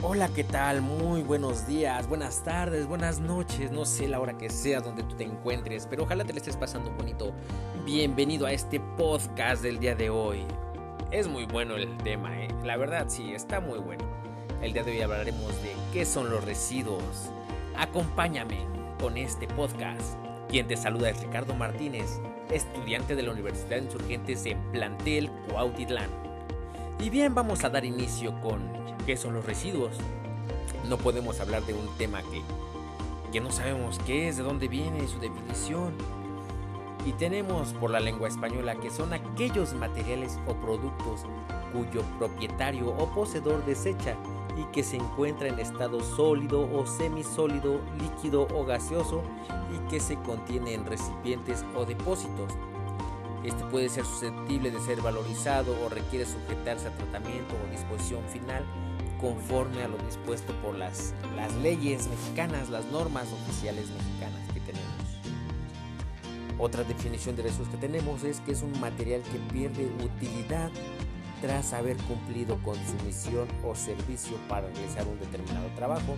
Hola, 0.00 0.28
¿qué 0.28 0.44
tal? 0.44 0.82
Muy 0.82 1.22
buenos 1.22 1.66
días, 1.66 2.08
buenas 2.08 2.44
tardes, 2.44 2.86
buenas 2.86 3.18
noches, 3.18 3.72
no 3.72 3.84
sé 3.84 4.06
la 4.06 4.20
hora 4.20 4.38
que 4.38 4.50
sea 4.50 4.80
donde 4.80 5.02
tú 5.02 5.16
te 5.16 5.24
encuentres, 5.24 5.88
pero 5.90 6.04
ojalá 6.04 6.24
te 6.24 6.32
le 6.32 6.38
estés 6.38 6.56
pasando 6.56 6.92
bonito. 6.92 7.34
Bienvenido 7.84 8.46
a 8.46 8.52
este 8.52 8.78
podcast 8.78 9.64
del 9.64 9.80
día 9.80 9.96
de 9.96 10.10
hoy. 10.10 10.44
Es 11.10 11.26
muy 11.26 11.44
bueno 11.44 11.74
el 11.74 11.88
tema, 12.04 12.40
¿eh? 12.40 12.46
La 12.62 12.76
verdad 12.76 13.06
sí, 13.08 13.32
está 13.32 13.58
muy 13.58 13.80
bueno. 13.80 14.04
El 14.62 14.72
día 14.72 14.84
de 14.84 14.92
hoy 14.92 15.00
hablaremos 15.00 15.50
de 15.64 15.74
qué 15.92 16.06
son 16.06 16.30
los 16.30 16.44
residuos. 16.44 17.32
Acompáñame 17.76 18.64
con 19.00 19.16
este 19.16 19.48
podcast. 19.48 20.16
Quien 20.48 20.68
te 20.68 20.76
saluda 20.76 21.10
es 21.10 21.20
Ricardo 21.20 21.56
Martínez, 21.56 22.20
estudiante 22.48 23.16
de 23.16 23.24
la 23.24 23.32
Universidad 23.32 23.78
de 23.78 23.86
Insurgentes 23.86 24.46
en 24.46 24.62
Plantel 24.70 25.32
Cuautitlán. 25.50 26.25
Y 26.98 27.10
bien, 27.10 27.34
vamos 27.34 27.62
a 27.62 27.68
dar 27.68 27.84
inicio 27.84 28.40
con 28.40 28.60
qué 29.04 29.16
son 29.16 29.34
los 29.34 29.44
residuos. 29.44 29.96
No 30.88 30.96
podemos 30.96 31.40
hablar 31.40 31.62
de 31.64 31.74
un 31.74 31.86
tema 31.98 32.22
que, 32.22 32.42
que 33.32 33.40
no 33.40 33.50
sabemos 33.52 33.98
qué 34.06 34.28
es, 34.28 34.38
de 34.38 34.42
dónde 34.42 34.66
viene, 34.66 35.06
su 35.06 35.18
definición. 35.18 35.92
Y 37.04 37.12
tenemos 37.12 37.74
por 37.74 37.90
la 37.90 38.00
lengua 38.00 38.28
española 38.28 38.76
que 38.76 38.90
son 38.90 39.12
aquellos 39.12 39.74
materiales 39.74 40.38
o 40.48 40.54
productos 40.54 41.24
cuyo 41.72 42.02
propietario 42.18 42.88
o 42.88 43.06
poseedor 43.14 43.64
desecha 43.66 44.16
y 44.56 44.64
que 44.72 44.82
se 44.82 44.96
encuentra 44.96 45.48
en 45.48 45.58
estado 45.58 46.00
sólido 46.00 46.68
o 46.72 46.86
semisólido, 46.86 47.78
líquido 48.00 48.48
o 48.54 48.64
gaseoso 48.64 49.22
y 49.74 49.90
que 49.90 50.00
se 50.00 50.16
contiene 50.16 50.72
en 50.72 50.86
recipientes 50.86 51.64
o 51.76 51.84
depósitos. 51.84 52.54
Este 53.46 53.64
puede 53.66 53.88
ser 53.88 54.04
susceptible 54.04 54.72
de 54.72 54.80
ser 54.80 55.00
valorizado 55.00 55.72
o 55.84 55.88
requiere 55.88 56.26
sujetarse 56.26 56.88
a 56.88 56.90
tratamiento 56.90 57.54
o 57.54 57.70
disposición 57.70 58.20
final 58.24 58.64
conforme 59.20 59.84
a 59.84 59.88
lo 59.88 59.96
dispuesto 59.98 60.52
por 60.62 60.74
las, 60.74 61.14
leyes 61.62 62.08
mexicanas, 62.08 62.70
las 62.70 62.84
normas 62.86 63.28
oficiales 63.32 63.86
mexicanas 63.90 64.52
que 64.52 64.60
tenemos. 64.60 64.96
Otra 66.58 66.82
definición 66.82 67.36
de 67.36 67.44
residuos 67.44 67.68
que 67.68 67.76
tenemos 67.76 68.24
es 68.24 68.40
que 68.40 68.50
es 68.50 68.62
un 68.62 68.78
material 68.80 69.22
que 69.22 69.38
pierde 69.52 69.86
utilidad 70.04 70.72
tras 71.40 71.72
haber 71.72 71.96
cumplido 71.98 72.60
con 72.64 72.74
su 72.74 73.04
misión 73.04 73.46
o 73.64 73.76
servicio 73.76 74.38
para 74.48 74.68
realizar 74.68 75.06
un 75.06 75.20
determinado 75.20 75.68
trabajo. 75.76 76.16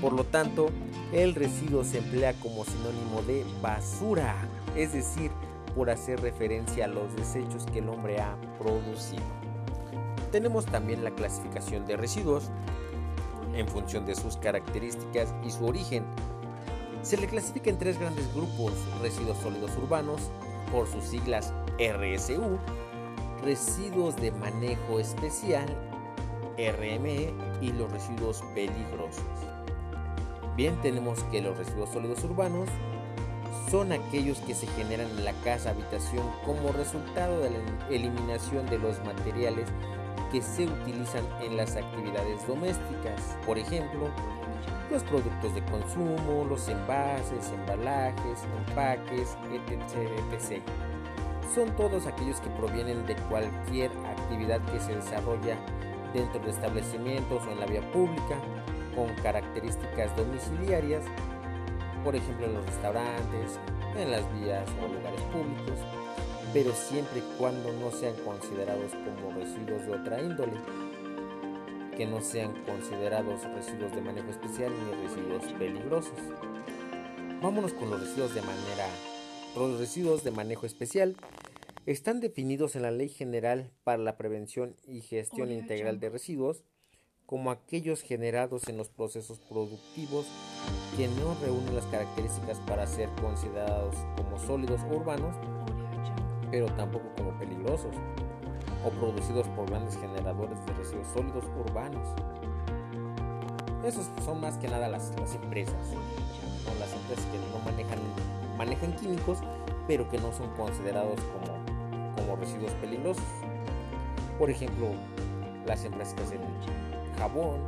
Por 0.00 0.14
lo 0.14 0.24
tanto, 0.24 0.70
el 1.12 1.34
residuo 1.34 1.84
se 1.84 1.98
emplea 1.98 2.32
como 2.34 2.64
sinónimo 2.64 3.20
de 3.26 3.44
basura, 3.60 4.34
es 4.76 4.94
decir, 4.94 5.30
por 5.74 5.90
hacer 5.90 6.20
referencia 6.20 6.84
a 6.84 6.88
los 6.88 7.14
desechos 7.16 7.66
que 7.66 7.80
el 7.80 7.88
hombre 7.88 8.20
ha 8.20 8.36
producido. 8.58 9.22
Tenemos 10.30 10.66
también 10.66 11.04
la 11.04 11.10
clasificación 11.10 11.86
de 11.86 11.96
residuos 11.96 12.50
en 13.54 13.68
función 13.68 14.04
de 14.04 14.14
sus 14.14 14.36
características 14.36 15.34
y 15.44 15.50
su 15.50 15.66
origen. 15.66 16.04
Se 17.02 17.16
le 17.16 17.26
clasifica 17.26 17.70
en 17.70 17.78
tres 17.78 17.98
grandes 17.98 18.32
grupos, 18.34 18.72
residuos 19.00 19.38
sólidos 19.38 19.70
urbanos, 19.76 20.30
por 20.72 20.88
sus 20.88 21.04
siglas 21.04 21.52
RSU, 21.78 22.58
residuos 23.42 24.16
de 24.16 24.32
manejo 24.32 24.98
especial, 24.98 25.66
RME, 26.56 27.32
y 27.60 27.72
los 27.72 27.90
residuos 27.92 28.42
peligrosos. 28.54 29.22
Bien, 30.56 30.76
tenemos 30.82 31.22
que 31.24 31.42
los 31.42 31.56
residuos 31.56 31.90
sólidos 31.90 32.22
urbanos 32.24 32.68
son 33.74 33.90
aquellos 33.90 34.38
que 34.38 34.54
se 34.54 34.68
generan 34.68 35.10
en 35.18 35.24
la 35.24 35.32
casa 35.42 35.70
habitación 35.70 36.24
como 36.46 36.70
resultado 36.70 37.40
de 37.40 37.50
la 37.50 37.58
eliminación 37.90 38.64
de 38.66 38.78
los 38.78 39.04
materiales 39.04 39.66
que 40.30 40.40
se 40.42 40.66
utilizan 40.66 41.24
en 41.42 41.56
las 41.56 41.74
actividades 41.74 42.46
domésticas. 42.46 43.36
Por 43.44 43.58
ejemplo, 43.58 44.10
los 44.92 45.02
productos 45.02 45.56
de 45.56 45.64
consumo, 45.64 46.46
los 46.48 46.68
envases, 46.68 47.50
embalajes, 47.52 48.44
empaques, 48.68 49.36
etc. 49.50 50.08
etc 50.30 50.62
son 51.52 51.74
todos 51.76 52.06
aquellos 52.06 52.40
que 52.40 52.50
provienen 52.50 53.04
de 53.06 53.16
cualquier 53.28 53.90
actividad 54.06 54.60
que 54.70 54.78
se 54.78 54.94
desarrolla 54.94 55.58
dentro 56.12 56.40
de 56.40 56.50
establecimientos 56.50 57.42
o 57.44 57.50
en 57.50 57.58
la 57.58 57.66
vía 57.66 57.82
pública 57.90 58.38
con 58.94 59.12
características 59.22 60.16
domiciliarias, 60.16 61.02
por 62.04 62.14
ejemplo 62.14 62.46
en 62.46 62.54
los 62.54 62.66
restaurantes, 62.66 63.58
en 63.96 64.10
las 64.10 64.22
vías 64.38 64.68
o 64.82 64.92
lugares 64.92 65.20
públicos, 65.32 65.78
pero 66.52 66.72
siempre 66.74 67.20
y 67.20 67.38
cuando 67.38 67.72
no 67.72 67.90
sean 67.90 68.14
considerados 68.24 68.92
como 68.92 69.34
residuos 69.34 69.86
de 69.86 69.92
otra 69.92 70.20
índole, 70.20 70.52
que 71.96 72.06
no 72.06 72.20
sean 72.20 72.52
considerados 72.64 73.42
residuos 73.54 73.94
de 73.94 74.02
manejo 74.02 74.28
especial 74.28 74.72
ni 74.72 75.06
residuos 75.06 75.44
peligrosos. 75.54 76.18
Vámonos 77.40 77.72
con 77.72 77.90
los 77.90 78.00
residuos 78.00 78.34
de 78.34 78.42
manera 78.42 78.86
los 79.56 79.78
residuos 79.78 80.24
de 80.24 80.30
manejo 80.30 80.66
especial. 80.66 81.16
Están 81.86 82.20
definidos 82.20 82.76
en 82.76 82.82
la 82.82 82.90
Ley 82.90 83.08
General 83.08 83.70
para 83.84 84.02
la 84.02 84.16
Prevención 84.16 84.74
y 84.86 85.00
Gestión 85.02 85.52
Integral 85.52 86.00
de 86.00 86.10
Residuos 86.10 86.64
como 87.26 87.50
aquellos 87.50 88.02
generados 88.02 88.68
en 88.68 88.76
los 88.76 88.88
procesos 88.88 89.38
productivos 89.38 90.26
que 90.96 91.08
no 91.08 91.34
reúnen 91.42 91.74
las 91.74 91.86
características 91.86 92.58
para 92.60 92.86
ser 92.86 93.08
considerados 93.20 93.96
como 94.16 94.38
sólidos 94.38 94.80
urbanos, 94.90 95.34
pero 96.50 96.66
tampoco 96.76 97.06
como 97.16 97.38
peligrosos, 97.38 97.94
o 98.84 98.90
producidos 98.90 99.48
por 99.48 99.68
grandes 99.68 99.96
generadores 99.96 100.64
de 100.66 100.72
residuos 100.74 101.06
sólidos 101.08 101.44
urbanos. 101.66 102.06
Esos 103.84 104.08
son 104.24 104.40
más 104.40 104.56
que 104.58 104.68
nada 104.68 104.88
las, 104.88 105.10
empresas, 105.34 105.74
las 106.78 106.92
empresas 106.92 107.24
que 107.26 107.38
no 107.52 107.58
manejan 107.64 107.98
manejan 108.56 108.94
químicos, 108.96 109.38
pero 109.86 110.08
que 110.08 110.18
no 110.18 110.32
son 110.32 110.48
considerados 110.56 111.18
como, 111.20 112.14
como 112.16 112.36
residuos 112.36 112.72
peligrosos. 112.72 113.24
Por 114.38 114.50
ejemplo, 114.50 114.88
las 115.66 115.84
empresas 115.84 116.14
que 116.14 116.22
hacen 116.22 116.40
jabón 117.18 117.60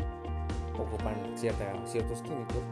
ocupan 0.78 1.16
ciertos 1.36 2.20
químicos, 2.22 2.62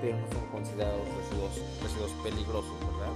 pero 0.00 0.16
no 0.16 0.26
son 0.28 0.46
considerados 0.52 1.00
residuos, 1.16 1.82
residuos 1.82 2.12
peligrosos, 2.22 2.74
¿verdad? 2.80 3.12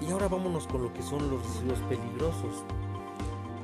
Y 0.00 0.10
ahora 0.10 0.28
vámonos 0.28 0.66
con 0.66 0.82
lo 0.82 0.92
que 0.92 1.02
son 1.02 1.30
los 1.30 1.42
residuos 1.42 1.80
peligrosos. 1.88 2.64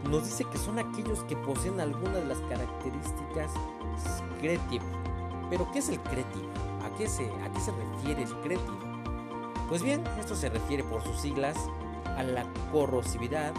Nos 0.09 0.25
dice 0.25 0.45
que 0.45 0.59
son 0.59 0.79
aquellos 0.79 1.23
que 1.25 1.37
poseen 1.37 1.81
algunas 1.81 2.15
de 2.15 2.27
las 2.27 2.39
características 2.39 3.53
creative. 4.43 4.85
Pero 5.49 5.71
¿qué 5.73 5.79
es 5.79 5.89
el 5.89 6.01
creative? 6.01 6.47
¿A 6.85 6.97
qué 6.97 7.07
se, 7.09 7.25
a 7.25 7.53
qué 7.53 7.61
se 7.61 7.71
refiere 7.71 8.23
el 8.23 8.35
creative? 8.41 8.93
Pues 9.69 9.83
bien, 9.83 10.03
esto 10.19 10.35
se 10.35 10.49
refiere 10.49 10.85
por 10.85 11.03
sus 11.03 11.21
siglas 11.21 11.57
a 12.17 12.23
la 12.23 12.45
corrosividad, 12.73 13.53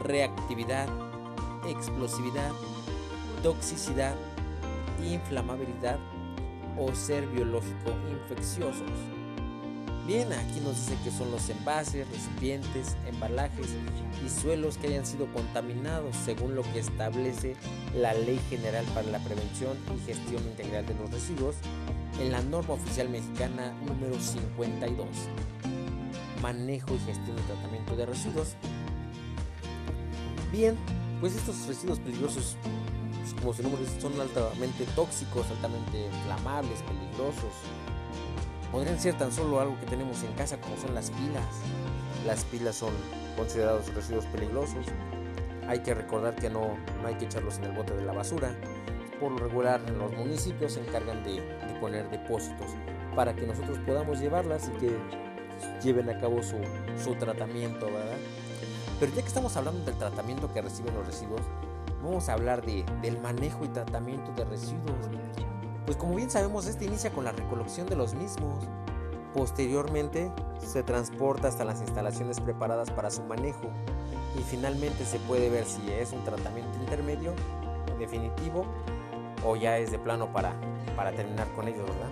reactividad, 0.00 0.88
explosividad, 1.66 2.52
toxicidad, 3.44 4.14
inflamabilidad 5.06 5.98
o 6.78 6.94
ser 6.94 7.26
biológico 7.26 7.92
infecciosos. 8.10 8.90
Bien, 10.06 10.32
aquí 10.32 10.60
nos 10.60 10.76
dice 10.76 10.96
que 11.04 11.10
son 11.10 11.30
los 11.30 11.50
envases, 11.50 12.08
recipientes, 12.08 12.96
embalajes 13.06 13.68
y 14.24 14.30
suelos 14.30 14.78
que 14.78 14.86
hayan 14.86 15.04
sido 15.04 15.26
contaminados 15.34 16.16
según 16.16 16.54
lo 16.54 16.62
que 16.62 16.78
establece 16.78 17.54
la 17.94 18.14
Ley 18.14 18.40
General 18.48 18.84
para 18.94 19.08
la 19.08 19.18
Prevención 19.18 19.76
y 19.94 20.06
Gestión 20.06 20.42
Integral 20.44 20.86
de 20.86 20.94
los 20.94 21.10
Residuos 21.10 21.56
en 22.20 22.32
la 22.32 22.40
norma 22.40 22.74
oficial 22.74 23.10
mexicana 23.10 23.74
número 23.86 24.18
52. 24.18 25.06
Manejo 26.40 26.94
y 26.94 26.98
gestión 27.00 27.38
y 27.38 27.42
tratamiento 27.42 27.94
de 27.94 28.06
residuos. 28.06 28.54
Bien, 30.50 30.76
pues 31.20 31.36
estos 31.36 31.66
residuos 31.66 31.98
peligrosos, 31.98 32.56
como 33.44 33.54
su 33.54 33.62
nombre 33.62 33.82
dice, 33.82 34.00
son 34.00 34.18
altamente 34.18 34.86
tóxicos, 34.96 35.46
altamente 35.50 36.06
inflamables, 36.06 36.82
peligrosos. 36.82 37.52
Podrían 38.72 38.98
ser 38.98 39.18
tan 39.18 39.30
solo 39.30 39.60
algo 39.60 39.78
que 39.80 39.86
tenemos 39.86 40.22
en 40.22 40.32
casa 40.32 40.58
como 40.58 40.76
son 40.78 40.94
las 40.94 41.10
pilas. 41.10 41.44
Las 42.26 42.44
pilas 42.44 42.76
son 42.76 42.94
considerados 43.36 43.94
residuos 43.94 44.24
peligrosos. 44.26 44.86
Hay 45.68 45.80
que 45.80 45.92
recordar 45.92 46.34
que 46.34 46.48
no, 46.48 46.76
no 47.02 47.08
hay 47.08 47.16
que 47.16 47.26
echarlos 47.26 47.58
en 47.58 47.64
el 47.64 47.72
bote 47.72 47.94
de 47.94 48.02
la 48.02 48.14
basura 48.14 48.56
por 49.20 49.30
lo 49.32 49.38
regular 49.38 49.80
los 49.90 50.12
municipios 50.12 50.72
se 50.72 50.80
encargan 50.80 51.22
de, 51.24 51.40
poner 51.80 52.08
depósitos 52.10 52.66
para 53.14 53.34
que 53.34 53.46
nosotros 53.46 53.78
podamos 53.86 54.20
llevarlas 54.20 54.68
y 54.68 54.78
que 54.78 54.96
lleven 55.82 56.08
a 56.10 56.18
cabo 56.18 56.40
su, 56.42 57.14
tratamiento, 57.14 57.86
¿verdad? 57.86 58.16
Pero 58.98 59.12
ya 59.14 59.22
que 59.22 59.28
estamos 59.28 59.56
hablando 59.56 59.84
del 59.84 59.96
tratamiento 59.96 60.52
que 60.52 60.62
reciben 60.62 60.94
los 60.94 61.06
residuos, 61.06 61.40
vamos 62.04 62.28
a 62.28 62.34
hablar 62.34 62.64
de, 62.64 62.84
del 63.02 63.20
manejo 63.20 63.64
y 63.64 63.68
tratamiento 63.68 64.32
de 64.32 64.44
residuos. 64.44 65.08
Pues 65.84 65.96
como 65.96 66.14
bien 66.14 66.30
sabemos, 66.30 66.66
este 66.66 66.84
inicia 66.84 67.10
con 67.10 67.24
la 67.24 67.32
recolección 67.32 67.86
de 67.88 67.96
los 67.96 68.14
mismos. 68.14 68.64
Posteriormente 69.34 70.30
se 70.58 70.82
transporta 70.82 71.48
hasta 71.48 71.64
las 71.64 71.80
instalaciones 71.80 72.40
preparadas 72.40 72.90
para 72.90 73.10
su 73.10 73.22
manejo 73.24 73.68
y 74.38 74.42
finalmente 74.42 75.04
se 75.04 75.18
puede 75.20 75.50
ver 75.50 75.64
si 75.64 75.90
es 75.90 76.12
un 76.12 76.22
tratamiento 76.24 76.78
intermedio, 76.78 77.32
definitivo 77.98 78.64
o 79.44 79.56
ya 79.56 79.78
es 79.78 79.90
de 79.90 79.98
plano 79.98 80.32
para, 80.32 80.54
para 80.96 81.12
terminar 81.12 81.48
con 81.54 81.68
ellos, 81.68 81.82
¿verdad? 81.86 82.10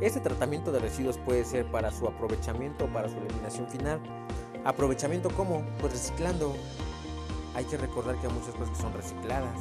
Este 0.00 0.20
tratamiento 0.20 0.72
de 0.72 0.78
residuos 0.78 1.18
puede 1.18 1.44
ser 1.44 1.66
para 1.70 1.90
su 1.90 2.06
aprovechamiento 2.06 2.84
o 2.84 2.88
para 2.88 3.08
su 3.08 3.16
eliminación 3.16 3.66
final. 3.66 3.98
¿Aprovechamiento 4.64 5.30
cómo? 5.30 5.64
Pues 5.80 5.92
reciclando. 5.92 6.54
Hay 7.56 7.64
que 7.64 7.78
recordar 7.78 8.16
que 8.16 8.26
hay 8.26 8.32
muchas 8.34 8.54
cosas 8.54 8.68
que 8.68 8.82
son 8.82 8.92
recicladas, 8.92 9.58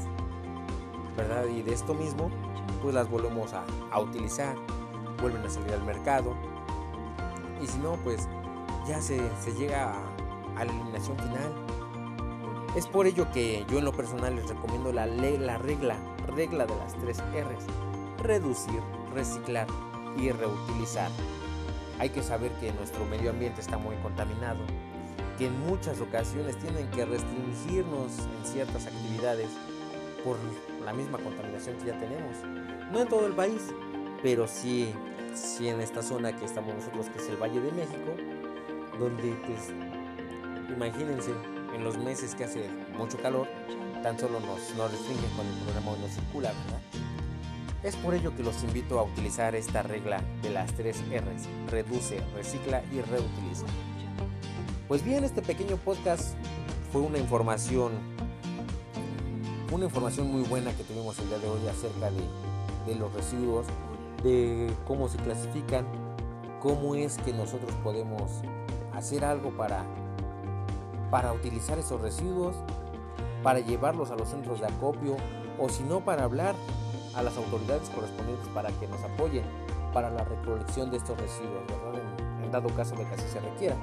¿verdad? 1.16 1.46
Y 1.46 1.62
de 1.62 1.74
esto 1.74 1.94
mismo, 1.94 2.30
pues 2.82 2.94
las 2.94 3.10
volvemos 3.10 3.54
a, 3.54 3.64
utilizar, 3.98 4.58
vuelven 5.22 5.46
a 5.46 5.50
salir 5.50 5.72
al 5.72 5.84
mercado. 5.86 6.36
Y 7.64 7.68
si 7.68 7.78
no, 7.78 7.94
pues 8.04 8.28
ya 8.86 9.02
se, 9.02 9.22
llega 9.58 9.94
a, 9.94 10.60
a 10.60 10.66
la 10.66 10.72
eliminación 10.74 11.18
final. 11.18 11.54
Es 12.76 12.86
por 12.86 13.08
ello 13.08 13.32
que 13.32 13.66
yo 13.70 13.80
en 13.80 13.86
lo 13.86 13.94
personal 13.94 14.36
les 14.36 14.50
recomiendo 14.50 14.92
la, 14.92 15.06
la 15.06 15.58
regla, 15.58 15.96
regla 16.36 16.66
de 16.66 16.76
las 16.76 16.94
tres 16.96 17.20
R's. 17.34 17.66
Reducir, 18.22 18.82
reciclar 19.14 19.68
y 20.18 20.32
reutilizar. 20.32 21.10
Hay 22.00 22.10
que 22.10 22.22
saber 22.22 22.52
que 22.60 22.74
nuestro 22.74 23.06
medio 23.06 23.30
ambiente 23.30 23.62
está 23.62 23.78
muy 23.78 23.96
contaminado, 24.04 24.60
que 25.38 25.48
en 25.48 25.60
muchas 25.68 26.00
ocasiones 26.02 26.58
tienen 26.60 26.90
que 26.92 27.06
restringirnos 27.06 28.12
en 28.20 28.46
ciertas 28.46 28.88
actividades 28.88 29.50
por 30.24 30.38
la 30.84 30.94
misma 30.94 31.18
contaminación 31.18 31.78
que 31.78 31.88
ya 31.88 32.00
tenemos. 32.00 32.38
No 32.92 33.02
en 33.02 33.08
todo 33.08 33.28
el 33.28 33.34
país, 33.34 33.62
pero 34.22 34.48
sí, 34.48 34.94
sí 35.34 35.68
en 35.68 35.82
esta 35.82 36.02
zona 36.02 36.36
que 36.36 36.46
estamos 36.46 36.74
nosotros, 36.76 37.08
que 37.10 37.20
es 37.20 37.30
el 37.30 37.38
Valle 37.38 37.60
de 37.60 37.72
México, 37.72 38.16
donde 39.00 39.36
pues 39.46 39.72
imagínense, 40.74 41.32
en 41.74 41.84
los 41.84 41.98
meses 41.98 42.36
que 42.36 42.46
hace 42.46 42.70
mucho 42.98 43.18
calor, 43.18 43.48
tan 44.02 44.18
solo 44.18 44.40
nos, 44.40 44.74
nos 44.76 44.92
restringen 44.92 45.30
con 45.36 45.46
el 45.46 45.54
programa 45.64 45.92
no 46.00 46.08
circula, 46.08 46.50
¿verdad? 46.50 46.80
Es 47.84 47.96
por 47.98 48.16
ello 48.16 48.36
que 48.36 48.44
los 48.44 48.64
invito 48.64 49.00
a 49.00 49.04
utilizar 49.04 49.54
esta 49.56 49.84
regla 49.84 50.22
de 50.42 50.50
las 50.50 50.74
tres 50.74 50.98
R's, 51.10 51.48
reduce, 51.70 52.20
recicla 52.36 52.84
y 52.92 53.02
reutiliza. 53.02 53.66
Pues 54.88 55.04
bien, 55.04 55.24
este 55.24 55.42
pequeño 55.42 55.78
podcast 55.78 56.36
fue 56.92 57.02
una 57.02 57.18
información, 57.18 57.94
una 59.72 59.86
información 59.86 60.32
muy 60.32 60.44
buena 60.44 60.72
que 60.74 60.84
tuvimos 60.84 61.18
el 61.18 61.28
día 61.28 61.40
de 61.40 61.50
hoy 61.50 61.68
acerca 61.68 62.12
de, 62.12 62.94
los 62.94 63.12
residuos, 63.12 63.66
de 64.24 64.72
cómo 64.86 65.10
se 65.10 65.18
clasifican, 65.18 65.88
cómo 66.62 66.94
es 66.94 67.18
que 67.18 67.34
nosotros 67.34 67.74
podemos 67.84 68.30
hacer 68.94 69.26
algo 69.26 69.50
para, 69.58 69.84
para 71.10 71.34
utilizar 71.34 71.80
esos 71.80 72.00
residuos, 72.00 72.56
para 73.42 73.62
llevarlos 73.62 74.12
a 74.12 74.16
los 74.16 74.30
centros 74.30 74.60
de 74.60 74.68
acopio 74.68 75.18
o 75.60 75.68
si 75.68 75.82
no 75.82 76.06
para 76.06 76.26
hablar 76.26 76.54
a 77.16 77.24
las 77.24 77.36
autoridades 77.38 77.90
correspondientes 77.90 78.48
para 78.50 78.70
que 78.70 78.88
nos 78.88 79.02
apoyen 79.02 79.46
para 79.94 80.12
la 80.12 80.24
recolección 80.26 80.92
de 80.92 80.98
estos 80.98 81.20
residuos, 81.20 81.66
¿verdad? 81.68 82.04
En, 82.40 82.44
en 82.44 82.52
dado 82.52 82.70
caso 82.76 82.96
de 82.96 83.04
que 83.04 83.16
así 83.16 83.28
se 83.28 83.40
requiera. 83.40 83.76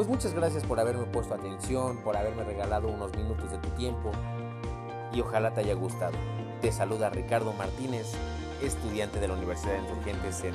Pues 0.00 0.08
muchas 0.08 0.32
gracias 0.32 0.64
por 0.64 0.80
haberme 0.80 1.04
puesto 1.04 1.34
atención, 1.34 1.98
por 1.98 2.16
haberme 2.16 2.42
regalado 2.42 2.88
unos 2.88 3.14
minutos 3.14 3.50
de 3.50 3.58
tu 3.58 3.68
tiempo 3.72 4.12
y 5.12 5.20
ojalá 5.20 5.52
te 5.52 5.60
haya 5.60 5.74
gustado. 5.74 6.16
Te 6.62 6.72
saluda 6.72 7.10
Ricardo 7.10 7.52
Martínez, 7.52 8.14
estudiante 8.62 9.20
de 9.20 9.28
la 9.28 9.34
Universidad 9.34 9.74
de 9.74 9.80
Insurgentes 9.80 10.42
en 10.44 10.54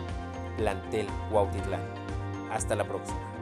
Plantel 0.57 1.05
Cuautitlán. 1.29 1.83
Hasta 2.49 2.75
la 2.75 2.85
próxima. 2.85 3.34